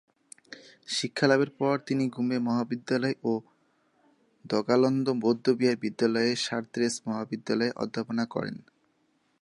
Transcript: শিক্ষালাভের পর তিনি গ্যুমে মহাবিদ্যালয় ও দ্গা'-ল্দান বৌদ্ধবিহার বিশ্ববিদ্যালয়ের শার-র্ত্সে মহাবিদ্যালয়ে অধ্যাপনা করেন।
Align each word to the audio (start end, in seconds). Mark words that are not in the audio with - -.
শিক্ষালাভের 0.87 1.49
পর 1.49 1.79
তিনি 1.79 2.03
গ্যুমে 2.07 2.37
মহাবিদ্যালয় 2.39 3.15
ও 3.23 3.31
দ্গা'-ল্দান 4.45 5.19
বৌদ্ধবিহার 5.19 5.75
বিশ্ববিদ্যালয়ের 5.75 6.35
শার-র্ত্সে 6.35 6.87
মহাবিদ্যালয়ে 7.07 7.71
অধ্যাপনা 7.75 8.25
করেন। 8.25 8.55